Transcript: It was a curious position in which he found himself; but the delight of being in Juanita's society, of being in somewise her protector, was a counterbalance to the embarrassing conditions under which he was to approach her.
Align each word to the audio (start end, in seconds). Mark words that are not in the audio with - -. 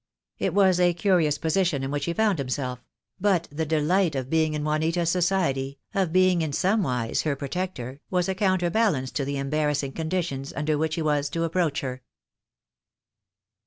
It 0.39 0.55
was 0.55 0.79
a 0.79 0.95
curious 0.95 1.37
position 1.37 1.83
in 1.83 1.91
which 1.91 2.05
he 2.05 2.13
found 2.13 2.39
himself; 2.39 2.83
but 3.19 3.47
the 3.51 3.67
delight 3.67 4.15
of 4.15 4.31
being 4.31 4.55
in 4.55 4.63
Juanita's 4.63 5.11
society, 5.11 5.77
of 5.93 6.11
being 6.11 6.41
in 6.41 6.53
somewise 6.53 7.21
her 7.21 7.35
protector, 7.35 7.99
was 8.09 8.27
a 8.27 8.33
counterbalance 8.33 9.11
to 9.11 9.25
the 9.25 9.37
embarrassing 9.37 9.91
conditions 9.91 10.53
under 10.53 10.75
which 10.75 10.95
he 10.95 11.03
was 11.03 11.29
to 11.29 11.43
approach 11.43 11.81
her. 11.81 12.01